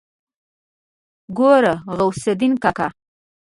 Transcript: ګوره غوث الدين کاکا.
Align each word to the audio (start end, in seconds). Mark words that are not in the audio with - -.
ګوره 1.37 1.73
غوث 1.95 2.23
الدين 2.31 2.53
کاکا. 2.63 2.87